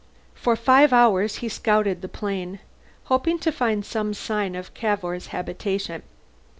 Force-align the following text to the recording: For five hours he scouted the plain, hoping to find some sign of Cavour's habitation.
For 0.33 0.55
five 0.55 0.93
hours 0.93 1.35
he 1.45 1.47
scouted 1.47 2.01
the 2.01 2.07
plain, 2.09 2.57
hoping 3.03 3.37
to 3.37 3.51
find 3.51 3.85
some 3.85 4.15
sign 4.15 4.55
of 4.55 4.73
Cavour's 4.73 5.27
habitation. 5.27 6.01